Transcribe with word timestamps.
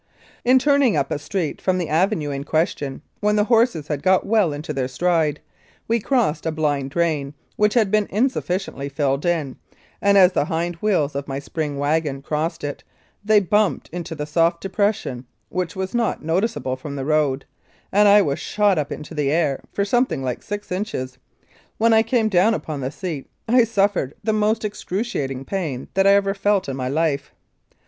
In 0.43 0.57
turning 0.57 0.97
up 0.97 1.11
a 1.11 1.19
street 1.19 1.61
from 1.61 1.77
the 1.77 1.87
avenue 1.87 2.31
in 2.31 2.43
question, 2.43 3.03
when 3.19 3.35
the 3.35 3.43
horses 3.43 3.87
had 3.87 4.01
got 4.01 4.25
well 4.25 4.51
into 4.51 4.73
their 4.73 4.87
stride, 4.87 5.39
we 5.87 5.99
crossed 5.99 6.47
a 6.47 6.51
blind 6.51 6.89
drain 6.89 7.35
which 7.55 7.75
had 7.75 7.91
been 7.91 8.07
insufficiently 8.09 8.89
filled 8.89 9.27
in, 9.27 9.57
and 10.01 10.17
as 10.17 10.31
the 10.31 10.45
hind 10.45 10.77
wheels 10.77 11.13
of 11.13 11.27
my 11.27 11.37
spring 11.37 11.77
wagon 11.77 12.23
crossed 12.23 12.63
it 12.63 12.83
they 13.23 13.39
bumped 13.39 13.89
into 13.89 14.15
the 14.15 14.25
soft 14.25 14.59
depression, 14.59 15.27
which 15.49 15.75
was 15.75 15.93
not 15.93 16.23
notice 16.25 16.57
able 16.57 16.75
from 16.75 16.95
the 16.95 17.05
road, 17.05 17.45
and 17.91 18.07
I 18.07 18.23
was 18.23 18.39
shot 18.39 18.79
up 18.79 18.91
into 18.91 19.13
the 19.13 19.31
air 19.31 19.61
for 19.71 19.85
something 19.85 20.23
like 20.23 20.41
six 20.41 20.71
inches. 20.71 21.19
When 21.77 21.93
I 21.93 22.01
came 22.01 22.27
down 22.27 22.55
upon 22.55 22.81
the 22.81 22.89
seat 22.89 23.27
I 23.47 23.65
suffered 23.65 24.15
the 24.23 24.33
most 24.33 24.65
excruciating 24.65 25.45
pain 25.45 25.89
that 25.93 26.07
I 26.07 26.15
ever 26.15 26.33
felt 26.33 26.67
in 26.67 26.75
my 26.75 26.89
life. 26.89 27.35